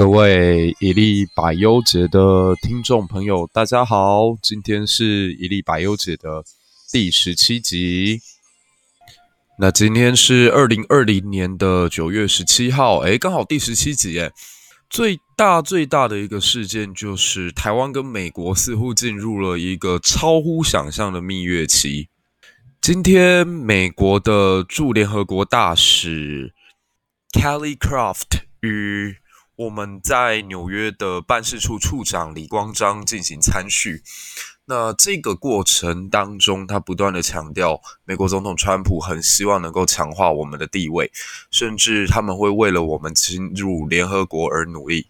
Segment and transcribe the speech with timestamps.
[0.00, 4.34] 各位一粒百忧解的听众朋友，大家好！
[4.40, 6.42] 今天是一粒百忧解的
[6.90, 8.18] 第十七集。
[9.58, 14.32] 那今天是二零二零年的九月十七号，诶，刚好第十七集诶。
[14.88, 22.08] 最大最大的一个事件就是台湾跟美国似乎进入了一个超乎想象的蜜月期。
[22.80, 26.54] 今天，美国的驻联合国大使
[27.32, 29.16] Kelly Craft 与
[29.60, 34.02] 我们在纽约的办事处处长李光章进行参叙。
[34.64, 41.12] 那这个过程当中，他不断的强调，美国总统川普很希望能够强化我们的地位，
[41.50, 45.08] 甚至他们会为了我们进入联合国而努力。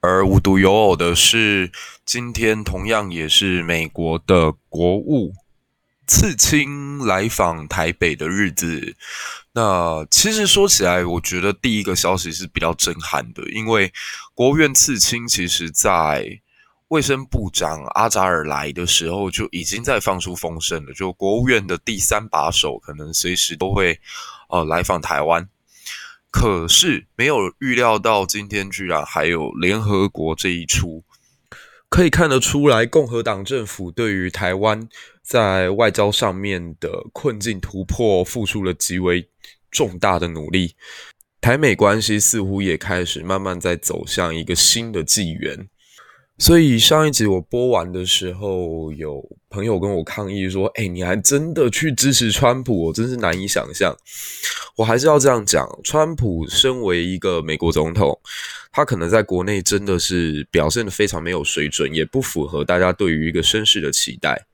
[0.00, 1.70] 而无独有偶的是，
[2.06, 5.34] 今天同样也是美国的国务
[6.10, 8.96] 刺青来访台北的日子，
[9.52, 13.92] 那其实说起来，我觉得第一个消息是比较震撼的，因为
[14.34, 16.40] 国务院刺青其实在
[16.88, 24.00] 卫生部长阿扎尔来的时候就已经在放出风声了，就国务院的第三把手可能随时都会
[24.48, 25.48] 呃来访台湾，
[26.32, 31.04] 可是没有预料到今天居然还有联合国这一出。
[31.90, 34.88] 可以看得出来，共和党政府对于台湾
[35.22, 39.28] 在外交上面的困境突破，付出了极为
[39.72, 40.76] 重大的努力。
[41.40, 45.68] 台美关系似乎也开始慢慢在走向一个新的纪元。
[46.40, 52.86] 所以上一集我播完的时候，有朋友跟我抗议说：“哎，你还真的去支持川普？
[52.86, 53.94] 我真是难以想象。”
[54.74, 58.18] 我还是要这样讲，川普身为一个美国总统，
[58.72, 64.46] 他可能在国内真的是表现得非常没有水准，也不符合大家对于一个绅士的期待。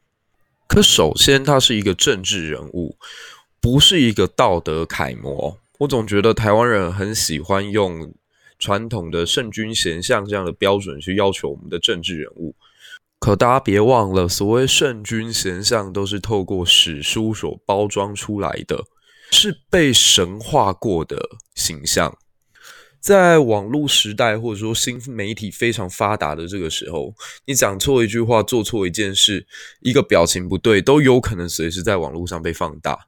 [0.67, 2.97] 可首先，他是一个政治人物，
[3.61, 5.57] 不是一个道德楷模。
[5.79, 8.13] 我总觉得台湾人很喜欢用
[8.59, 12.55] 传统的圣君贤相这样的标准去要求我们的政治人物，
[13.19, 18.85] 可大家别忘了，所谓圣君贤相都是透过史书所包装出来的，
[19.31, 21.19] 是被神化过的
[21.55, 22.17] 形象。
[22.99, 29.47] 在网络时代或者说新媒体非常发达的这个时候，你讲错一句话，做错一件事，
[29.81, 33.07] 一个表情不对，都有可能随时在网络上被放大。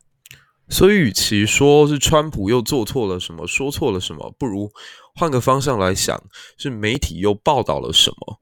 [0.69, 4.70] 所以，与其说是川普又做错了什么，说错了什么，不如
[5.18, 6.22] 换个方向来想，
[6.56, 8.40] 是媒体又报道了什么。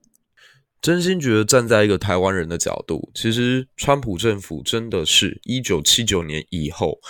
[0.82, 7.00] 真心觉得，站在一个台湾人的角度，其实川普政府真的是一九七九年以后，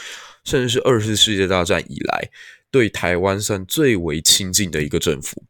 [0.44, 2.31] 甚至是二次世界大战以来，
[2.71, 5.43] 对台湾算最为亲近的一个政府。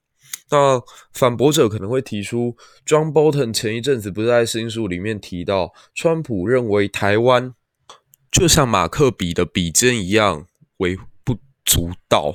[0.51, 2.57] 那反驳者可能会提出
[2.87, 7.55] ，John Bolton 前一阵子不是在新书里面提到，川普认为台湾。
[8.33, 10.47] 就像马克笔的笔尖一样
[10.79, 12.35] 微不足道，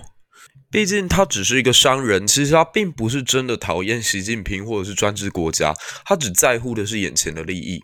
[0.72, 5.74] 毕竟他只是一个商人，其实他并不是真的讨厌习近平或者是专制国家，
[6.06, 7.84] 他只在乎的是眼前的利益。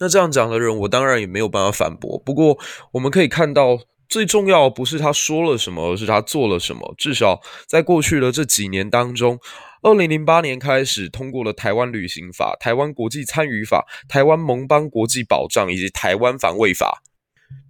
[0.00, 2.20] 那这样讲的人，我当然也没有办法反驳。
[2.24, 2.58] 不过
[2.92, 3.78] 我们可以看到，
[4.08, 6.94] 最重要不是他说了什么，而是他做了什么。
[6.98, 9.38] 至少在过去的这几年当中，
[9.82, 17.02] 二零零八年开始通过了《台湾旅行法》、《台湾国际参与法》、《台湾盟邦国际保障》以及《台湾防卫法》。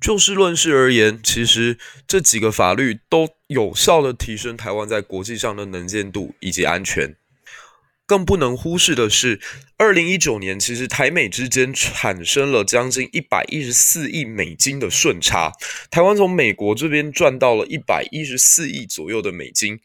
[0.00, 7.16] 就事论事而言，其实这几个法律都有效地提升台湾在国际上的能见度以及安全。
[8.06, 9.38] 更不能忽视的是，
[9.76, 15.52] 二零一九年其实台美之间产生了将近一百一十四亿美金的顺差，
[15.90, 19.78] 台湾从美国这边赚到了一百一十四亿左右的美金。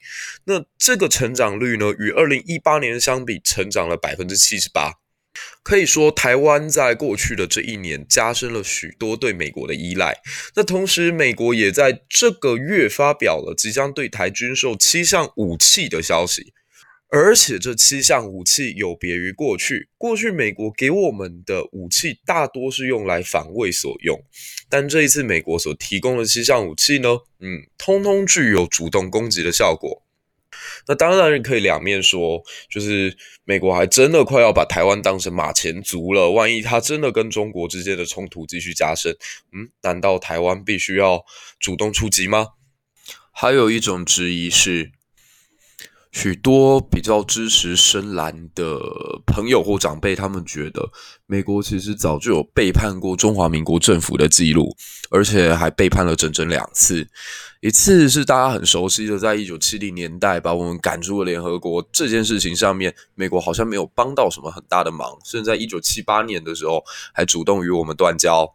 [0.46, 5.03] 那这个成长率呢，与二零一八年相比，成长了百分之七十八。
[5.64, 10.16] 可以说，台湾在过去的这一年加深了许多对美国的依赖。
[10.56, 16.54] 那同时，美国也在这个月发表了即将对台军售七项武器的消息，
[17.10, 19.90] 而且这七项武器有别于过去。
[19.98, 24.22] 过去美国给我们的武器大多是用来防卫所用，
[24.70, 27.10] 但这一次美国所提供的七项武器呢，
[27.40, 30.03] 嗯，通通具有主动攻击的效果。
[30.88, 33.16] 那当然可以两面说，就是
[33.46, 36.32] 美国还真的快要把台湾当成马前卒了。
[36.32, 39.16] 万一他真的跟中国之间的冲突继续加深，
[39.52, 41.24] 嗯，难道台湾必须要
[41.60, 42.50] 主动出击吗？
[43.32, 44.92] 还有一种质疑是，
[46.14, 48.80] 许多比较支持深蓝的
[49.26, 50.92] 朋友或长辈，他们觉得
[51.26, 54.74] 美国其实早就有背叛过中华民国政府的记录，
[55.10, 57.08] 而且还背叛了整整两次。
[57.62, 68.54] 一次是大家很熟悉的，在一九七零年代把我们赶出了联合国这件事情上面，美国好像没有帮到什么很大的忙，甚至在一九七八年的时候还主动与我们断交。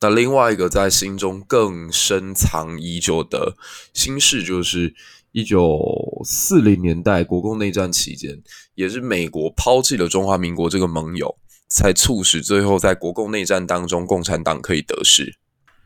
[0.00, 3.54] 那另外一个在心中更深藏已久的
[3.94, 4.92] 心事，就是
[5.30, 5.78] 一九
[6.24, 8.42] 四零年代国共内战期间，
[8.74, 11.36] 也是美国抛弃了中华民国这个盟友，
[11.68, 15.38] 才促使最后在国共内战当中，共产党可以得势。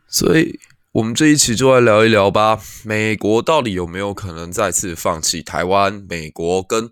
[0.09, 0.59] 所以，
[0.93, 2.61] 我们这一期就来聊一聊吧。
[2.85, 6.05] 美国到底有没有可能再次放弃台湾？
[6.09, 6.91] 美国跟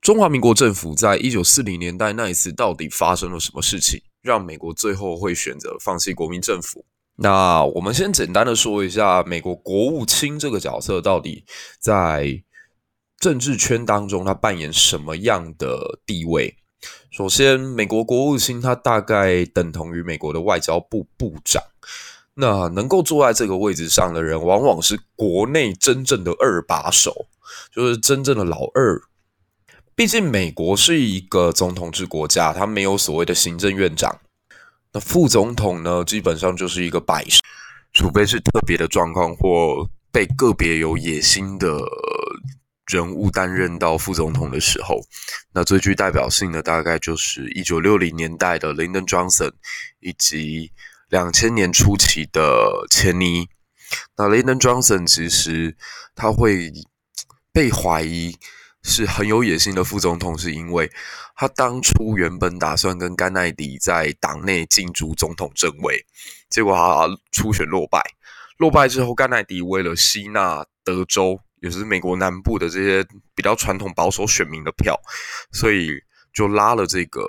[0.00, 6.84] 中华民国政府在一九四零年代那一次到底发生了什么事情，让美国最后会选择放弃国民政府？
[7.16, 11.44] 那我们先简单的说一下，美国国务卿这个角色到底
[11.78, 12.42] 在
[13.20, 16.56] 政治圈当中，他扮演什么样的地位？
[17.10, 21.62] 首先，美国国务卿他大概等同于美国的外交部部长。
[22.34, 27.26] 那能够坐在这个位置上的人，往往是国内真正的二把手，
[27.70, 29.02] 就是真正的老二。
[29.94, 34.18] 毕竟美国是一个总统制国家，他没有所谓的行政院长。
[34.92, 37.42] 那副总统呢，基本上就是一个摆设，
[37.92, 41.68] 除非是特别的状况或被个别有野心的
[42.90, 45.00] 人物担任到副总统的时候，
[45.52, 49.52] 那最具代表性的大概就是一九六零年代的 Lyndon Johnson，
[50.00, 50.72] 以及
[51.08, 53.48] 两千年初期的钱尼。
[54.16, 55.76] 那 Lyndon Johnson 其实
[56.14, 56.72] 他会
[57.52, 58.36] 被怀疑。
[58.82, 60.90] 是很有野心的副总统，是因为
[61.36, 66.02] 他当初原本打算跟甘乃迪在党内竞逐总统正位，
[66.48, 68.02] 结果他初选落败。
[68.56, 74.98] 落败之后，甘乃迪为了吸纳德州，也是美国南部的这些比较传统保守选民的票，
[75.52, 75.92] 所以
[76.34, 77.22] 就拉了这个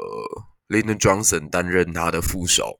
[0.68, 2.80] Lyndon Johnson 担任他的副手。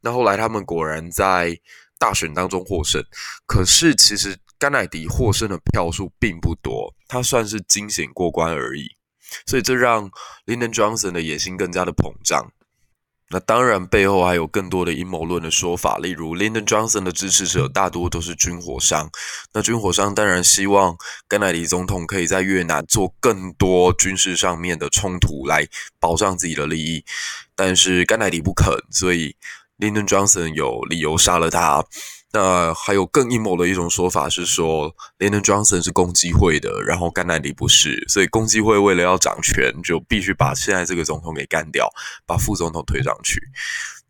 [0.00, 1.58] 那后来他们果然在
[1.98, 3.02] 大选当中获胜，
[3.46, 4.38] 可是其实。
[4.60, 8.90] 甘乃迪获胜的票数并不多，他算是惊险过关而已，
[9.46, 10.10] 所以这让
[10.44, 12.52] Lyndon Johnson 的野心更加的膨胀。
[13.32, 19.08] 那当然背后还有更多的阴谋论的说法，例如 Lyndon Johnson 的支持者大多都是军火商，
[19.52, 20.96] 那军火商当然希望
[21.28, 25.64] 甘乃迪总统可以在越南做更多军事上面的冲突来
[26.00, 27.04] 保障自己的利益，
[27.54, 29.36] 但是甘乃迪不肯，所以
[29.78, 31.84] Lyndon Johnson 有理由杀了他。
[32.32, 41.88] 那还有更阴谋的一种说法是说，Lyndon Johnson 是共济会的，然后甘乃迪不是，所以共济会为了要掌权，就必须把现在这个总统给干掉，
[42.26, 43.40] 把副总统推上去。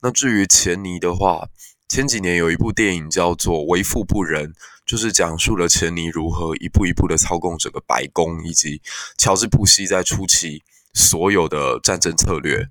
[0.03, 1.49] 那至于钱尼的话，
[1.89, 4.53] 前几年有一部电影叫做《为富不仁》，
[4.85, 8.83] 就是讲述了钱尼如何一步一步的操控整个白宫，以及
[9.17, 10.63] 乔治布希在初期
[10.93, 12.69] 所有的战争策略。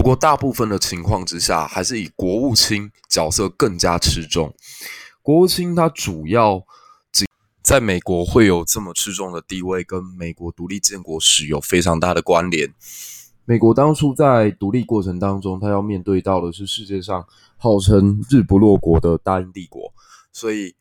[0.00, 4.56] 不过，大部分的情况之下，还是以国务卿角色更加吃重。
[5.20, 6.64] 国务卿他主要
[7.62, 12.72] 在美国会有这么吃重的地位，跟美国独立建国史有非常大的关联。
[13.44, 17.26] 美国当初在独立过程当中，他要面对到的是世界上
[17.58, 19.92] 号称日不落国的大英帝国，
[20.32, 20.74] 所以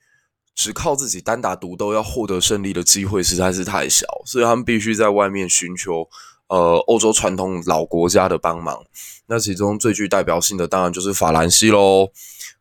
[0.55, 6.07] 只靠自己单打独斗要获得胜利的机会实在是太小，所以他们必须在外面寻求。
[6.49, 8.83] 呃，欧洲传统老国家的帮忙，
[9.27, 12.09] 那其中最具代表性的当然就是法兰西喽。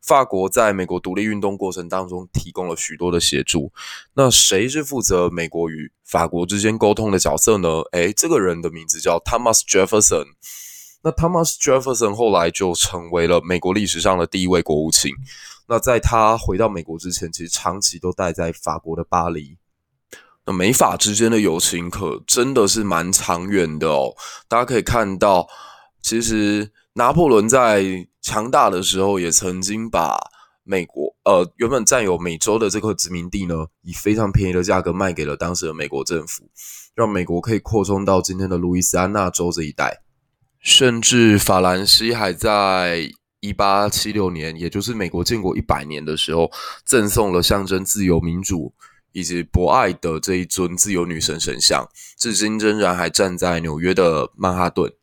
[0.01, 3.71] 法国在美国独立运动过程当中提供了许多的协助。
[4.13, 7.81] 那谁是负责美国与法国之间沟通的角色呢？
[7.91, 10.25] 诶，这个人的名字叫 Thomas Jefferson。
[11.01, 15.11] 那 Thomas Jefferson 后来就成为了美国历史上的第一位国务卿。
[15.67, 19.57] 那在他回到美国之前，其实长期都待在法国的巴黎。
[20.45, 24.13] 那美法之间的友情可真的是蛮长远的哦。
[24.47, 25.47] 大家可以看到，
[26.01, 30.17] 其实拿破仑在强大的时候，也曾经把
[30.63, 36.49] 美国呃原本占有美洲的这块殖民地呢，以非常便宜的价格卖给了当时的美国政府，
[36.95, 40.01] 让美国可以扩充到今天的路易斯安那州这一带。
[40.59, 46.51] 甚至法兰西还在一八七六年，也就是美国建国一百年的时候，
[46.85, 48.73] 赠送了象征自由民主。
[49.11, 54.93] 以及博爱的这一尊自由女神神像，至今仍然还站在纽约的曼哈顿。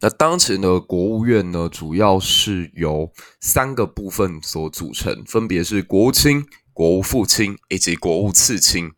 [0.00, 8.90] 那当前的国务院呢，主要是由三个部分所组成，分别是国务卿、国务副卿以及国务次卿。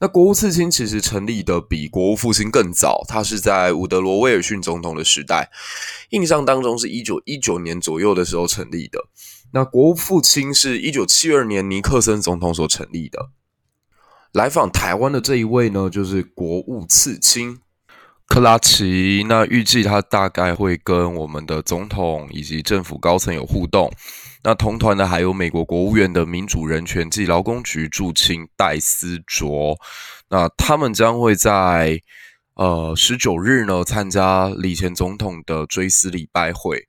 [0.00, 5.50] 那国务次卿其实成立的比国务副卿更早，他是在伍德罗威尔逊总统的时代，
[6.10, 9.08] 印象当中是一九一九年左右的时候成立的。
[9.52, 13.30] 那国务副卿是一九七二年尼克森总统所成立的。
[14.32, 17.58] 来访台湾的这一位呢，就是国务次卿
[18.26, 19.24] 克拉奇。
[19.28, 23.90] 那预计他大概会跟我们的总统以及政府高层有互动。
[24.44, 29.76] 那同团的还有美国国务院的民主人权暨劳工局驻青戴思卓。
[30.28, 32.00] 那他们将会在
[32.54, 36.86] 呃十九日呢参加李前总统的追思礼拜会。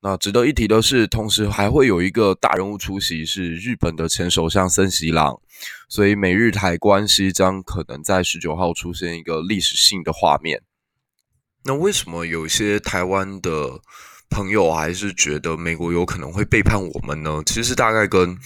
[0.00, 5.40] 那值得一提的是，同时还会有一个大人物出席，是日本的前首相森喜朗，
[5.88, 10.62] 所以美日台关系将可能在十九号出现一个历史性的画面。
[11.64, 13.80] 那为什么有些台湾的
[14.30, 17.42] 朋友还是觉得美国有可能会背叛我们呢？
[17.44, 18.38] 其实大概跟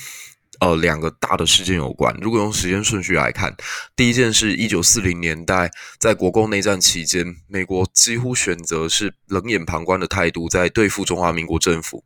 [0.63, 2.17] 呃，两个大的事件有关。
[2.21, 3.53] 如果用时间顺序来看，
[3.97, 12.05] 第一件是一九四零年代，在国共内战期间，美国几乎选择是冷眼旁观的态度，在对付中华民国政府。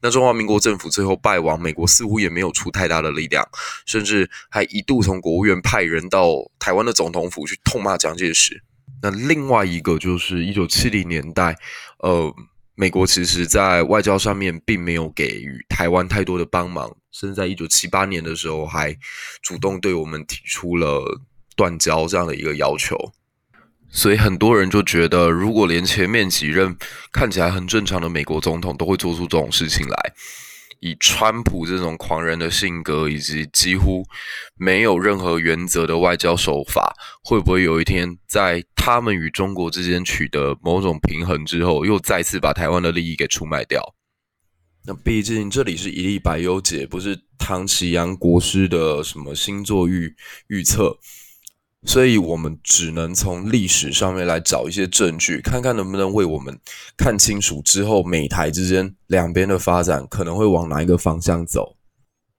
[0.00, 3.46] 那中华民国政府最后败亡，美国似乎也没有出太大的力量，
[3.84, 8.62] 甚至还一度从国务院派人到台湾的总统府去痛骂蒋介石。
[9.02, 11.54] 那另外一个就是一九七零年代，
[11.98, 12.34] 呃。
[12.80, 18.96] 美国其实，在外交上面并没有给予台湾太多的帮忙，甚至在一九七八年的时候，还
[19.42, 21.02] 主动对我们提出了
[21.56, 22.96] 断交这样的一个要求。
[23.90, 26.76] 所以很多人就觉得，如果连前面几任
[27.10, 30.12] 看起来很正常的美国总统都会做出这种事情来。
[30.80, 34.04] 以川普这种狂人的性格，以及几乎
[34.56, 43.82] 没有任何原则的外交手法，会不会有一天在他们与中国之间取得某种平衡之后，又再次把台湾的利益给出卖掉？
[44.86, 50.14] 那毕竟这里是一历百忧解，不是唐綺阳国师的什么星座预
[50.46, 50.98] 预测。
[51.86, 56.58] 所以我们只能从历史上面来找一些证据，看看能不能为我们
[56.96, 61.76] 看清楚之后美台之间两边的发展可能会往哪一个方向走。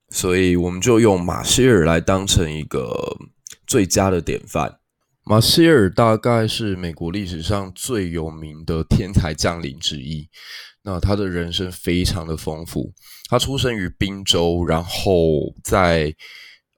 [0.10, 3.18] 所以我们就用马歇尔来当成一个
[3.66, 4.80] 最佳的典范。
[5.24, 10.28] 马歇尔大概是美国历史上最有名的天才将领之一。
[10.84, 12.92] 那他的人生非常的丰富，
[13.30, 16.14] 他出生于宾州，然后在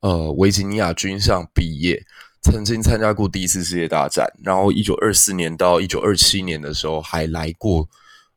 [0.02, 2.04] 呃维吉尼亚军校毕业。
[2.42, 7.88] 曾经参加过第一次世界大战，然后一九二四年到一九二七年的时候还来过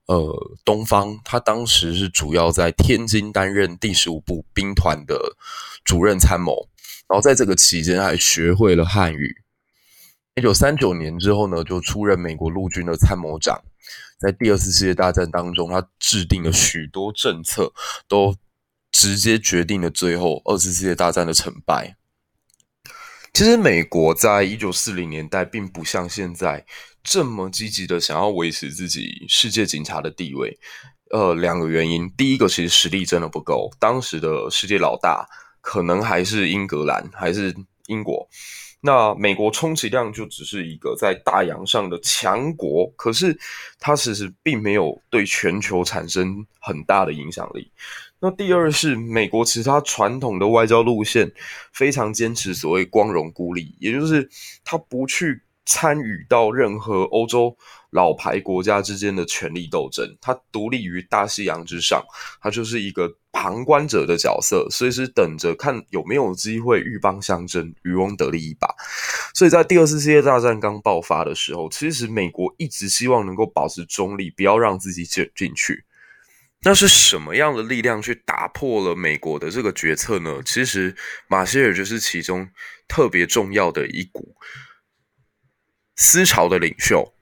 [0.07, 1.19] 呃东方。
[1.25, 5.37] 他当时是主要在天津担任第十五步兵团的
[5.85, 6.69] 主任参谋，
[7.09, 9.39] 然后在这个期间还学会了汉语。
[10.35, 13.63] 一九三九年之后呢，就出任美国陆军的参谋长。
[14.19, 17.73] 在第二次世界大战当中，他制定了许多政策，
[18.07, 18.37] 都
[18.93, 21.97] 直接决定了最后二次世界大战的成败。
[23.35, 26.65] 其实，美国在一九四零年代并不像现在
[27.03, 30.57] 这么积极的想要维持自己世界警察的地位。
[31.11, 35.29] 呃，两个原因，第一个其实实力真的不够，当时的世界老大
[35.61, 37.53] 可能还是英格兰，还是
[37.89, 38.25] 英国。
[38.81, 43.37] 那美国充其量就只是一个在大洋上的强国，可是
[43.81, 47.69] 它其实并没有对全球产生很大的影响力。
[48.25, 51.31] 那第二是美国，其实它传统的外交路线
[51.75, 54.27] 非常坚持所谓光荣孤立，也就是
[54.65, 57.55] 它不去参与到任何欧洲
[57.91, 62.03] 老牌国家之间的权力斗争，它独立于大西洋之上，
[62.41, 68.67] 它就是一个旁观者的角色，随时等着看有没有机会鹬蚌相争，渔翁得利一把。
[69.35, 75.85] 所以在第二次世界大战刚爆发的时候，其实美国一直希望能够保持中立，不要让自己卷进去。
[76.65, 80.41] 那是什么样的力量去打破了美国的这个决策呢？
[80.45, 80.97] 其实
[81.29, 82.49] 马歇尔就是其中
[82.89, 84.35] 特别重要的一股
[85.95, 87.15] 思潮的领袖。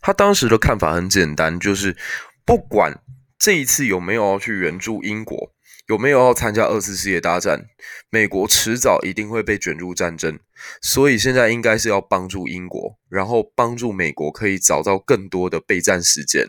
[0.00, 1.96] 他当时的看法很简单，就是
[2.44, 3.00] 不管
[3.38, 5.54] 这一次有没有要去援助英国，
[5.86, 7.66] 有没有要参加二次世界大战，
[8.10, 10.40] 美国迟早一定会被卷入战争。
[10.82, 16.48] 所以现在应该是要帮助英国，然后帮助美国可以找到更多的备战时间。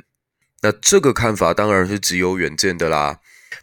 [0.61, 3.19] 那这个看法当然是极有远见的啦。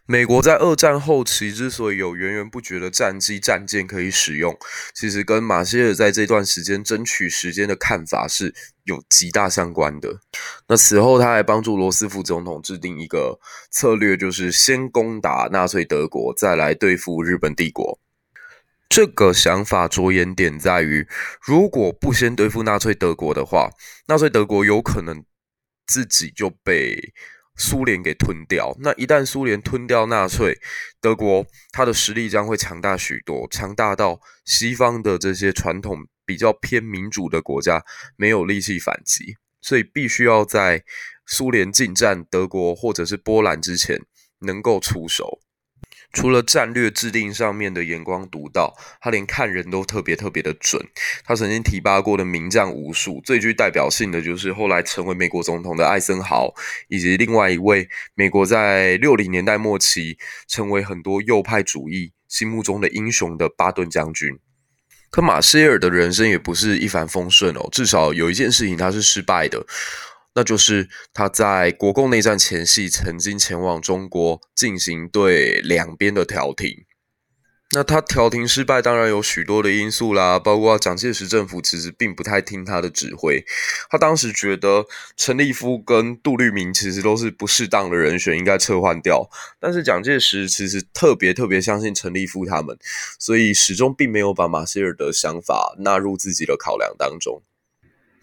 [0.06, 4.56] 美国在二战后期之所以有源源不绝的战机、战舰可以使用，
[4.94, 10.20] 其实跟马歇尔在这段时间争取时间的看法是有极大相关的。
[10.68, 13.38] 那此后，他还帮助罗斯福总统制定一个
[13.70, 17.98] 策略，就是先攻打纳粹德国，再来对付日本帝国。
[18.88, 21.06] 这个想法着眼点在于，
[21.40, 23.70] 如果不先对付纳粹德国的话，
[24.08, 25.22] 纳粹德国有可能。
[25.86, 27.12] 自己就被
[27.56, 28.74] 苏联给吞掉。
[28.80, 30.58] 那一旦苏联吞掉纳粹
[31.00, 37.84] 德国，它的实力将会强大许多，强大到西方的这些传统比较偏民主的国家
[38.16, 40.84] 没有力气反击，所以必须要在
[41.26, 44.00] 苏联进占德国或者是波兰之前
[44.40, 45.40] 能够出手。
[46.12, 50.82] 除了战略制定上面的眼光独到，他连看人都特别特别的准。
[51.24, 56.52] 他曾经提拔过的名将无数，最具代表性的就是后来成为美国总统的艾森豪，
[56.88, 64.38] 以及另外一位美国在六零年代末期成为很多右派主义心目中的英雄的巴顿将军。
[65.10, 69.64] 可马歇尔的人生也不是一帆风顺哦，至少有一件事情他是失败的。
[70.34, 76.84] 那就是他在国共内战前夕曾经前往中国进行对两边的调停。
[77.74, 83.42] 那他调停失败，当然有许多的因素啦，包括蒋介石政府其实并不太听他的指挥。
[83.88, 84.84] 他当时觉得
[85.16, 89.26] 陈立夫跟杜聿明其实都是不适当的人选，应该撤换掉。
[89.58, 92.76] 但是蒋介石其实特别特别相信陈立夫他们，
[93.18, 97.42] 所以始终并没有把马歇尔的想法纳入自己的考量当中。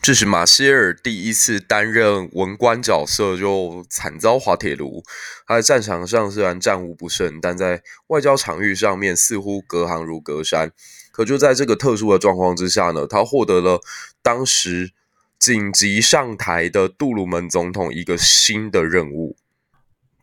[0.01, 5.03] 这是马歇尔第一次担任文官角色，就惨遭滑铁卢。
[5.46, 10.72] 他在战场上虽然战无不胜，但在外交场域上面似乎隔行如隔山。
[11.12, 13.82] 可就在这个特殊的状况之下呢，他获得了
[14.24, 14.91] 当时
[15.38, 19.36] 紧急上台的杜鲁门总统一个新的任务。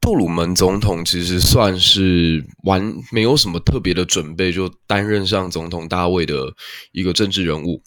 [0.00, 6.54] 杜鲁门总统其实算是完没有什么特别的准备，就担任上总统大位的
[6.92, 7.82] 一个政治人物。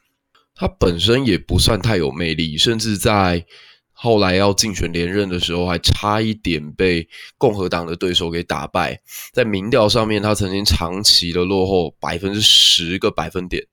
[0.60, 3.46] 他本身也不算太有魅力，甚至在
[3.94, 9.00] 后来要竞选连任的时候，还差一点被共和党的对手给打败。
[9.32, 13.66] 在民调上面，他曾经长期的落后百分之十个百分点。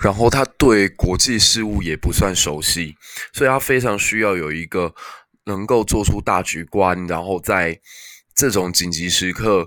[0.00, 2.94] 然后他对国际事务也不算熟悉，
[3.32, 4.94] 所以他非常需要有一个
[5.44, 7.78] 能够做出大局观，然后在
[8.34, 9.66] 这种紧急时刻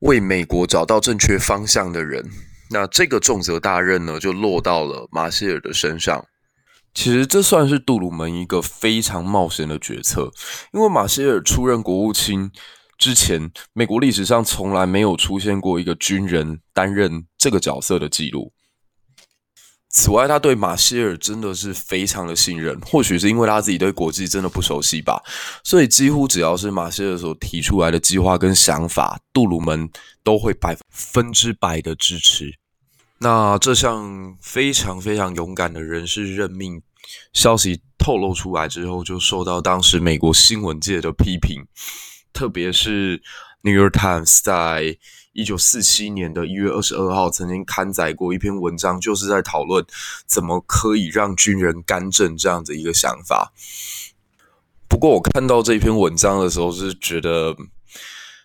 [0.00, 2.30] 为美国找到正确方向的人。
[2.70, 6.24] 那这个重责大任呢，就落到了马歇尔的身上。
[6.94, 10.30] 其实这算是杜鲁门一个非常冒险的决策，
[10.72, 12.50] 因为马歇尔出任国务卿
[12.96, 18.52] 之前，美国历史上从来没有出现过一个军人担任这个角色的记录。
[19.96, 25.22] 此外，他对马歇尔真的是非常的信任，或许是因为他自己对国际真的不熟悉吧，
[25.64, 29.88] 所以几乎只要是马歇尔所提出来的计划跟想法，杜鲁门
[30.22, 32.52] 都会百分之百的支持。
[33.20, 36.82] 那这项非常非常勇敢的人事任命
[37.32, 41.64] 消息透露出来之后，就受到当时美国新闻界的批评，
[42.34, 43.18] 特别是
[43.66, 44.96] 《New York Times》在。
[45.38, 49.84] 一九四七年的一月二十二号，曾经刊载过一篇文章，就是在讨论
[50.26, 53.52] 怎么可以让军人干政这样的一个想法。
[54.88, 57.54] 不过，我看到这篇文章的时候，是觉得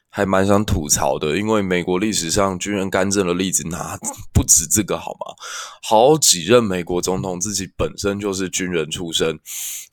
[0.09, 3.97] 还蛮想吐槽的，因为美国历史上军人干政的例子那
[4.33, 5.33] 不止这个，好吗？
[5.81, 9.39] 好几任美国总统自己本身就是军人出身，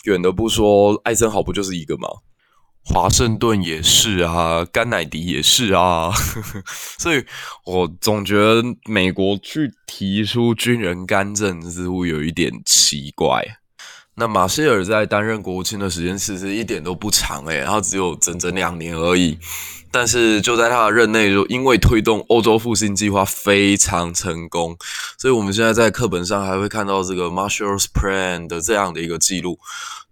[0.02, 2.08] 远的不说，艾森豪不就是一个吗？
[2.88, 6.10] 华盛顿也是啊，甘乃迪也是啊，
[6.98, 7.24] 所以
[7.64, 13.44] 我总觉得美国去提出军人干政似乎有一点奇怪。
[14.14, 19.38] 那马歇尔在担任国务卿的时间其实一点都不长诶，然后只有整整两年而已。
[19.90, 24.76] 但是就在他的任内，就因为推动欧洲复兴计划非常成功，
[25.16, 29.58] 所以我们现在在课本上还会看到这个 Marshall's Plan 的这样的一个记录。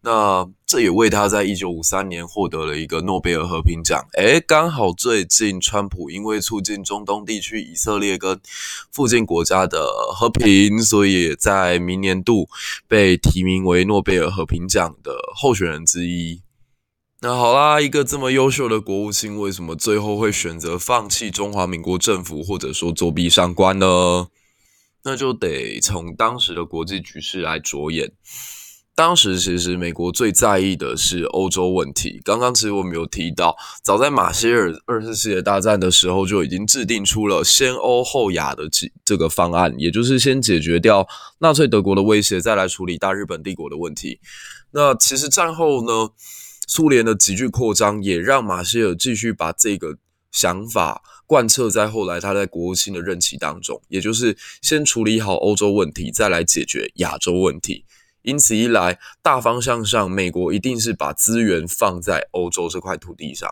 [0.02, 4.00] 那这也为他在一九五三年获得了一个诺贝尔和平奖。
[4.16, 8.38] 诶，刚好最近川普因为促进中东地区以色列跟
[8.92, 9.84] 附近国家的
[10.14, 12.48] 和平，所以在明年度
[12.86, 16.40] 被提名为诺贝尔和平奖的候选人之一。
[17.26, 24.28] 那好啦，一个这么优秀的国务卿，为什么最后会选择放弃中华民国政府，或者说作壁上观呢？
[25.02, 28.12] 那就得从当时的国际局势来着眼。
[28.94, 32.20] 当时其实美国最在意的是欧洲问题。
[32.22, 41.04] 刚刚其实我们有提到，早在马歇尔二次世界大战的时候就已经制定出了先欧后亚的这这个方案，也就是先解决掉
[41.40, 44.20] 纳粹德国的威胁，再来处理大日本帝国的问题。
[44.70, 46.10] 那其实战后呢，
[46.66, 49.98] 苏联的急剧扩张也让马歇尔继续把这个
[50.32, 57.84] 想法贯彻在后来他在国务卿的任期当中，也就是先处理好欧洲问题，再来解决亚洲问题。
[58.22, 63.48] 因此一来，大方向上，美国一定是把资源放在欧洲这块土地上。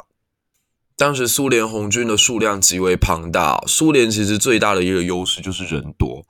[0.97, 6.27] 当时苏联红军的数量极为庞大，苏联其实最大的一个优势就是人多。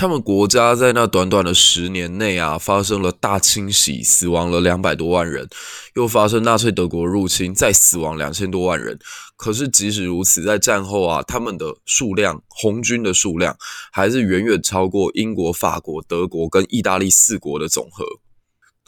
[0.00, 5.48] 他们国家在那短短的十年内啊，发生了大清洗，死亡了两百多万人，
[5.96, 8.96] 又发生纳粹德国入侵，再死亡两千多万人。
[9.36, 13.56] 可是即使如此，在战后啊，他们的数量，红军的数量，
[13.90, 18.04] 还是远远超过英国、法国、德国跟意大利四国的总和。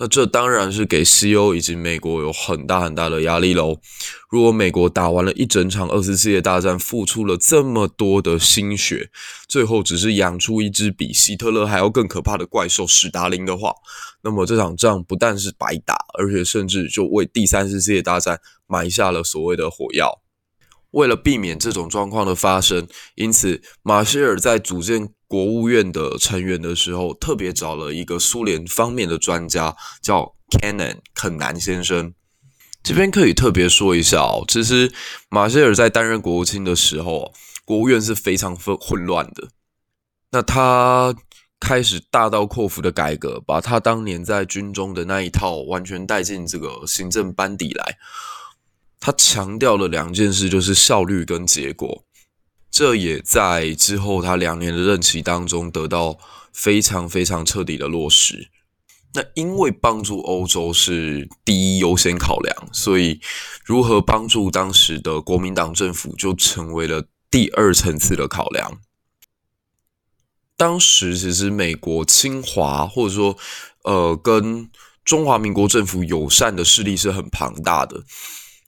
[0.02, 3.76] 那这当然是给西欧以及美国有很大很大的压力喽。
[4.30, 9.10] 如果美国打完了一整场二次世界大战，付出了这么多的心血，
[9.46, 13.74] 最后只是养出一只比希特勒还要更可怕的怪兽史达林的话，
[14.22, 20.22] 那么这场仗不但是白打，而且甚至就为第三次世界大战埋下了所谓的火药。
[20.92, 32.12] 为了避免这种状况的发生，因此马歇尔在组建国务院的成员的时候，特别找了一个苏联方面的专家，叫 Kennan 肯南先生。
[32.82, 34.90] 这边可以特别说一下哦，其实
[35.28, 37.32] 马歇尔在担任国务卿的时候，
[37.64, 39.50] 国务院是非常混混乱的。
[40.32, 41.14] 那他
[41.60, 47.98] 开始大刀阔斧的改革，把他当年在军中的那一套完全带进这个行政班底来。
[48.98, 52.04] 他强调了两件事，就是效率跟结果。
[52.70, 56.18] 这也在之后他两年的任期当中得到
[56.52, 58.48] 非常非常彻底的落实。
[59.12, 63.20] 那因为帮助欧洲是第一优先考量，所以
[63.64, 68.80] 如何帮助当时的国民党政府就成为了第二层次的考量。
[70.56, 73.36] 当时其实美国侵华或者说
[73.82, 74.70] 呃跟
[75.04, 78.04] 中华民国政府友善的势力是很庞大的。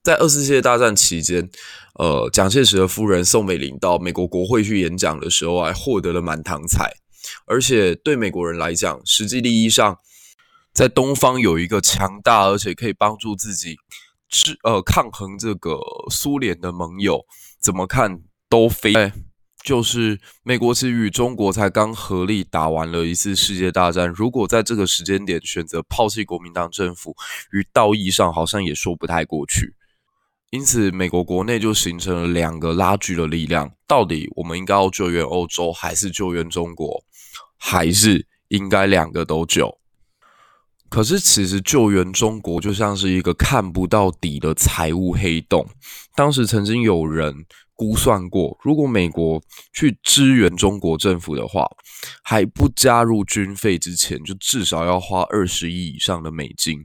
[0.03, 1.49] 在二次世界大战期间，
[1.95, 6.97] 呃，蒋介石的夫人宋美龄到美国国会去演讲的时候，还获得了满堂彩。
[7.47, 9.99] 而且对美国人来讲，实际利益上，
[10.75, 13.77] 在东方有一个强大而且可以帮助自己
[14.29, 15.79] 制呃抗衡这个
[16.11, 17.25] 苏联的盟友，
[17.61, 18.93] 怎么看都非。
[19.63, 27.15] 就是美国其实与中国才刚合力打完了一次世界大战，如果在这个时间点选择抛弃国民党政府，
[27.53, 29.77] 于道义上好像也说不太过去。
[30.53, 37.03] 因此，美国国内就形成了两个拉锯的力量：到底我们应该要救援欧洲，还是救援中国，
[37.57, 39.79] 还是应该两个都救？
[40.91, 45.67] 可是，其实救援中国就像是一个看不到底的财务黑洞。
[46.15, 47.35] 当时曾经有人
[47.75, 51.67] 估算过，如果美国去支援中国政府的话，
[52.23, 56.85] 还不加入军费之前，就至少要花二十亿以上的美金。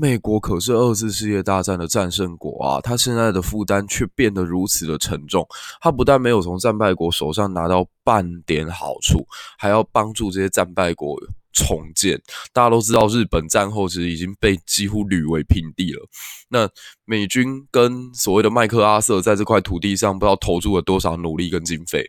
[0.00, 5.44] 美国可是二次世界大战的战胜国啊，他现在的负担却变得如此的沉重。
[5.80, 9.26] 他不但没有从战败国手上拿到半点好处，
[9.58, 11.18] 还要帮助这些战败国
[11.52, 12.16] 重建。
[12.52, 16.06] 大家都知道，日本战后其实已经被几乎夷为平地了。
[16.48, 16.68] 那
[17.04, 22.08] 美军跟所谓的麦克阿瑟在这块土地上，不知道投入了多少努力跟经费，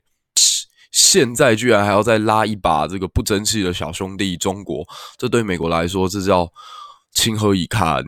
[0.91, 4.85] 现在居然还要再拉一把这个不争气的小兄弟中国，
[5.17, 6.47] 这对美国来说，这叫。
[7.21, 8.01] 情何以堪？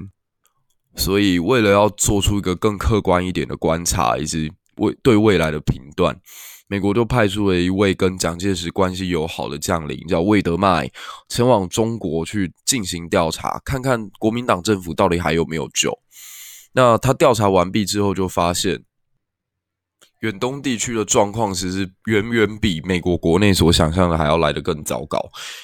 [0.96, 6.18] 所以，为了要做出一个更客观一点的观察，以及未对未来的评断，
[6.70, 10.90] 美国就派出了一位跟蒋介石关系友好的将领，叫魏德迈，
[11.28, 15.92] 前往中国去进行调查，看看国民党政府到底还有没有救。
[16.72, 18.82] 那他调查完毕之后，就发现
[20.22, 25.20] 远东地区的状况其实远远比美国国内所想象的还要来得更糟糕，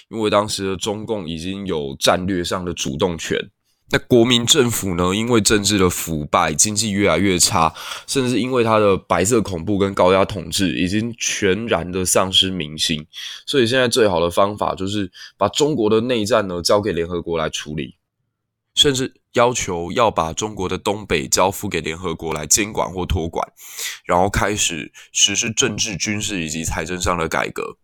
[0.10, 3.40] 因为当时的中共已经有战略上的主动权。
[3.90, 5.16] 那国民政府呢？
[5.16, 7.74] 因为政治的腐败，经济越来越差，
[8.06, 13.08] 甚至因为他的白色恐怖跟高压统治，已经全然的丧失民心。
[13.46, 17.96] 所以现在最好的方法就是把中国的内战呢交给联合国来处理，
[18.78, 23.46] 甚至要求要把中国的东北交付给联合国来监管或托管，
[24.06, 27.78] 然后开始实施政治、军事以及财政上的改革。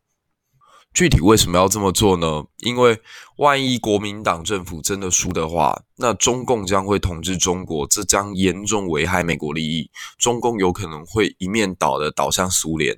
[0.94, 2.44] 具体为什么要这么做呢？
[2.60, 3.02] 因为
[3.38, 9.90] 万一国民党政府真的输的话，那中共将会统治中国，这将严重危害美国利益。
[10.20, 12.96] 中共有可能会一面倒的倒向苏联，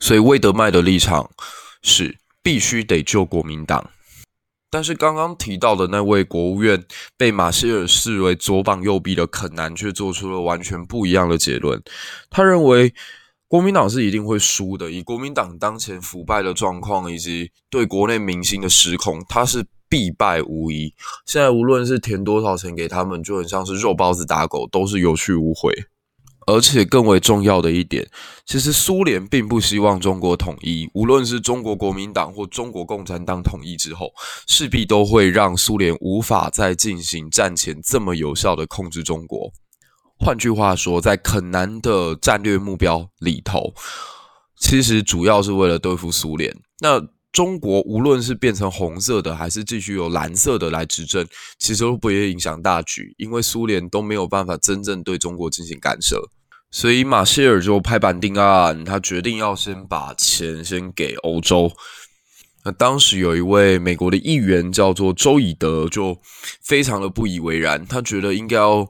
[0.00, 1.30] 所以魏德迈的立场
[1.80, 3.88] 是必须得救国民党。
[4.74, 6.82] 但是刚刚提到的那位国务院
[7.16, 11.80] 被马歇尔视为左膀右臂的肯南，却做出了完全不一样的结论。
[12.28, 12.92] 他认为。
[13.46, 14.90] 国民党是一定会输的。
[14.90, 20.92] 以国民党当前腐败的状况，以及对国内民心的失控，他是必败无疑。
[21.24, 25.72] 现在无论是填多少钱给他们，就很像是肉包子打狗，都是有去无回。
[26.46, 28.08] 而且更为重要的一点，
[28.46, 30.88] 其实苏联并不希望中国统一。
[30.94, 34.10] 无论是中国国民党或中国共产党统一之后，
[34.46, 39.50] 势必都会让苏联无法再进行战前这么有效的控制中国。
[40.18, 43.74] 换句话说，在肯南的战略目标里头，
[44.58, 46.54] 其实主要是为了对付苏联。
[46.80, 47.00] 那
[47.34, 51.26] 中国无论是变成红色的，还是继续由蓝色的来执政，
[51.58, 56.30] 其实都不会影响大局，因为苏联都没有办法真正对中国进行干涉。
[56.70, 61.70] 所以马歇尔就拍板定案，他决定要先把钱先给欧洲。
[62.64, 66.18] 那当时有一位美国的议员叫做周以德，就
[66.62, 68.88] 非常的不以为然，他觉得应该要。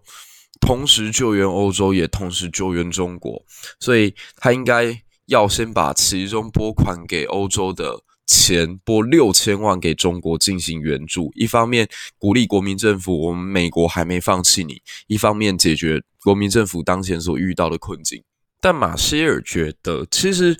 [0.60, 3.44] 同时救援欧洲，也同时救援中国，
[3.80, 11.30] 所以他应该要先把其中拨款给欧洲的钱拨六千万给中国进行援助。
[11.34, 14.74] 一方面鼓励国民政府，我们美国还没放弃你；
[15.06, 18.22] 一方面解决国民政府当前所遇到的困境。
[18.60, 20.58] 但马歇尔觉得，其实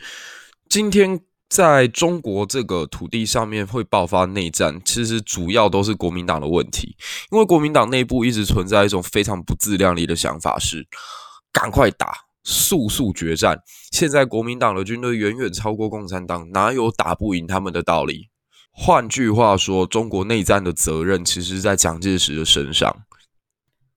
[0.69, 6.97] 今天在中国这个土地上面会爆发内战，其实主要都是国民党的问题，
[7.31, 10.89] 因为国民党内部一直存在一种非常不自量力的想法是，是
[11.53, 12.13] 赶快打，
[12.45, 13.59] 速速决战。
[13.91, 18.29] 现在国民党的军队远远超过共产党，哪有打不赢他们的道理？
[18.71, 22.95] 换句话说，中国内战的责任其实在蒋介石的身上。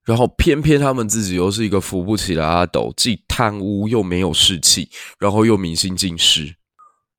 [0.05, 6.55] 然后偏偏他们自己又是一个扶不起来的阿斗，既贪污又没有士气，然后又民心尽失。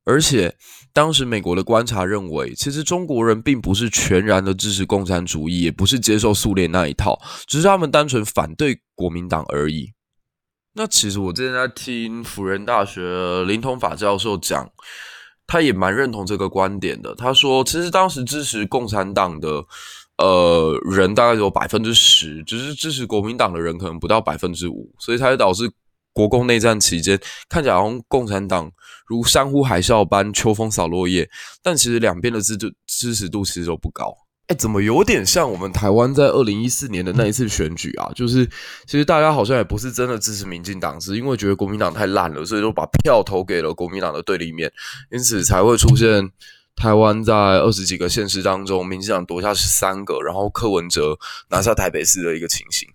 [0.06, 0.56] 而且
[0.94, 9.92] 当时美国的观察认为，其实中国人并不是全然的支持共产主义，也不是接受苏联那一套，只是他们单纯反对国民党而已。
[10.78, 14.70] 那其实我之前在听辅仁大学林统法教授讲，
[15.46, 17.14] 他也蛮认同这个观点的。
[17.14, 19.64] 他说，其实当时支持共产党的。
[20.20, 25.70] 呃，人大概只有百分之十，只是支持国民党的人可能不到百分之五，所以才导致
[26.12, 27.16] 国共内战期间
[27.48, 28.68] 看起来好像共产党
[29.06, 31.30] 如山呼海啸般秋风扫落叶，
[31.62, 34.12] 但其实两边的支持支持度其实都不高。
[34.48, 38.10] 哎，怎么有点像我们台湾在二零一四年的那一次选举啊？
[38.14, 38.44] 就是
[38.86, 44.72] 其实大家好像也不是真的支持民进党，是因为觉得国民党太烂了，所以说把票投给了国民党的对立面，
[45.10, 46.30] 因此才会出现。
[46.80, 51.18] 台湾在二十几个县市当中，民进党夺下十三个，然后柯文哲
[51.50, 52.88] 拿下台北市的一个情形。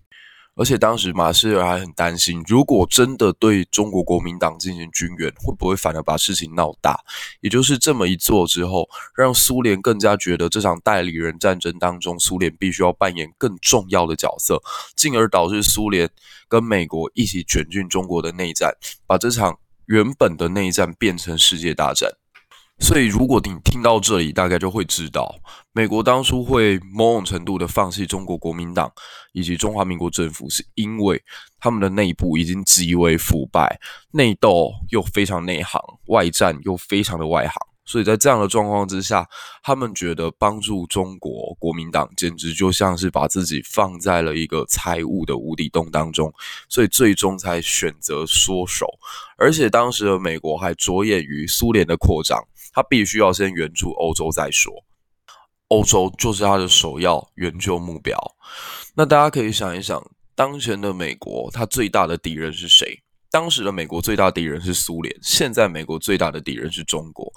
[0.56, 6.98] 而且当时马歇尔还很担心，如果真的对中国国民党进行军援，会不会反而把事情闹大？
[7.40, 14.62] 也就是这么一做之后，让苏联更加觉得这场代理人战争当中，苏联必须要扮演更重要的角色，
[14.94, 16.08] 进而导致苏联
[16.48, 18.72] 跟美国一起卷进中国的内战，
[19.06, 22.10] 把这场原本的内战变成世界大战。
[22.80, 25.34] 所以，如果你听到这里，大概就会知道，
[25.72, 28.92] 美国当初会某种程度的放弃中国国民党
[29.32, 31.22] 以及中华民国政府，是因为
[31.58, 37.54] 他们的内部已经极为腐败，内斗又非常内行，外战又非常的外行。
[37.86, 39.28] 所以在这样的状况之下，
[39.62, 46.32] 他们觉得帮助中国国民党简直就像是把自己放在了一个财务的无底洞当中，
[46.68, 48.86] 所以最终才选择缩手。
[49.36, 52.42] 而且当时的美国还着眼于苏联的扩张。
[52.74, 54.72] 他必须要先援助欧洲再说，
[55.68, 58.18] 欧洲就是他的首要援救目标。
[58.96, 63.00] 那大家可以想一想，当前的美国，他最大的敌人是谁？
[63.30, 67.32] 当时的美国最大敌人是苏联，现在美国最大的敌人是中国。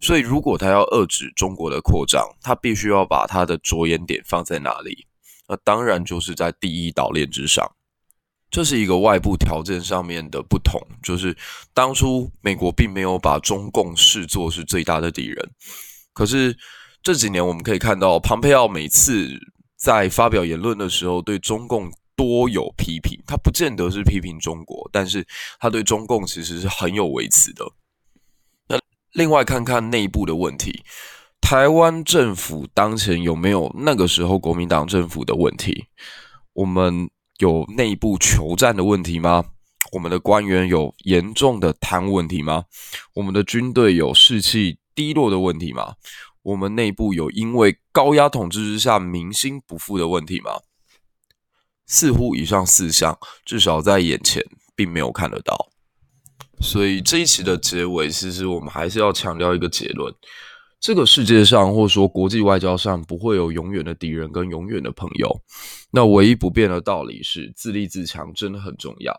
[0.00, 5.06] 所以，如果他要遏制中国的扩张，他必须要把他的着眼点放在哪里？
[5.48, 7.64] 那当然就是在第一岛链之上。
[8.56, 11.36] 这是一个外部条件上面的不同，就是
[11.74, 15.50] 当初美国并没有把中共视作是最大的敌人，
[16.14, 16.56] 可是
[17.02, 19.28] 这几年我们可以看到，庞佩奥每次
[19.76, 25.22] 在发表言论的时候，对中共多有批评，他不见得是批评中国，但是
[25.60, 27.62] 他对中共其实是很有微词的。
[28.68, 28.78] 那
[29.12, 30.82] 另外看看内部的问题，
[31.42, 35.88] 台湾政府当前有没有那个时候国民党政府的问题？
[36.54, 37.10] 我们。
[37.38, 39.44] 有内部求战的问题吗？
[39.92, 42.64] 我们的官员有严重的贪污问题吗？
[43.14, 45.94] 我们的军队有士气低落的问题吗？
[46.42, 50.52] 我们内部有因为高压统治之下民心不复的问题吗？
[51.86, 54.44] 似乎以上四项，至少在眼前
[54.74, 55.70] 并没有看得到。
[56.60, 60.12] 所以这一期的结尾，其实我们还是要强调一个结论。
[60.78, 65.40] 这个世界上，或者说国际外交上，不会有永远的敌人跟永远的朋友。
[65.90, 69.16] 那唯一不变的道理是，自立自强真的很重要。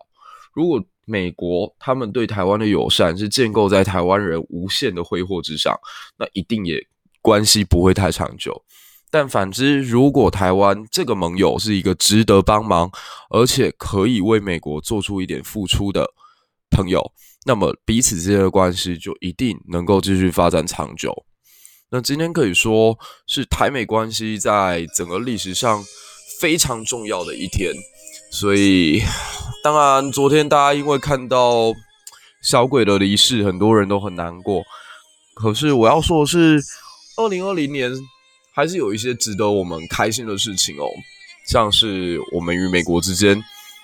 [0.53, 5.77] 如果美国他们对台湾的友善是建构在台湾人无限的挥霍之上，
[6.17, 6.79] 那一定也
[7.21, 8.63] 关系不会太长久。
[9.09, 12.91] 但反之，如果台湾这个盟友是一个值得帮忙，
[13.29, 16.05] 而且可以为美国做出一点付出的
[16.69, 17.11] 朋友，
[17.45, 21.26] 那么彼此之间的关系就一定能够继续发展长久。
[21.89, 25.81] 那今天可以说是台美关系在整个历史上
[26.39, 27.73] 非常重要的一天，
[28.29, 29.01] 所以
[29.63, 31.73] 当然昨天大家因为看到
[32.41, 34.63] 小鬼的离世，很多人都很难过。
[35.33, 36.61] 可是我要说的是，
[37.15, 37.91] 二零二零年
[38.53, 40.85] 还是有一些值得我们开心的事情哦，
[41.47, 43.41] 像是我们与美国之间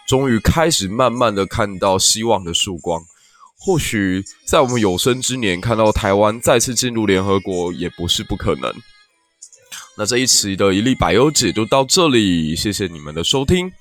[0.09, 3.01] 终于开始慢慢的看到希望的曙光。
[3.65, 8.73] 或许在我们有生之年看到台湾再次进入联合国也不是不可能。
[9.97, 13.71] 那这一期的一粒百忧解就到这里，谢谢你们的收听。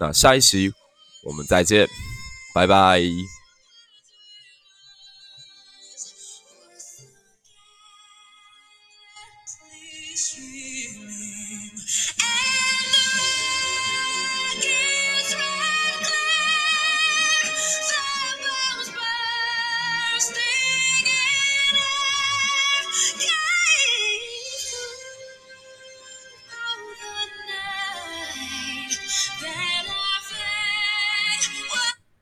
[0.00, 0.72] 那下一期
[1.22, 1.86] 我们再见，
[2.54, 3.00] 拜拜。